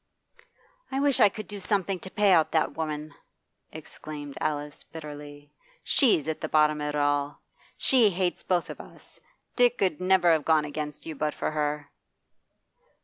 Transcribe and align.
'I 0.91 0.99
wish 1.01 1.19
I 1.19 1.29
could 1.29 1.47
do 1.47 1.59
something 1.59 1.99
to 1.99 2.09
pay 2.09 2.31
out 2.31 2.49
that 2.53 2.75
woman!' 2.75 3.13
exclaimed 3.71 4.35
Alice 4.41 4.81
bitterly. 4.83 5.53
'She's 5.83 6.27
at 6.27 6.41
the 6.41 6.49
bottom 6.49 6.81
of 6.81 6.89
it 6.95 6.95
all. 6.95 7.39
She 7.77 8.09
hates 8.09 8.41
both 8.41 8.71
of 8.71 8.81
us. 8.81 9.19
Dick 9.55 9.79
'ud 9.79 9.99
never 9.99 10.31
have 10.31 10.43
gone 10.43 10.65
against 10.65 11.05
you 11.05 11.13
but 11.13 11.35
for 11.35 11.51
her. 11.51 11.91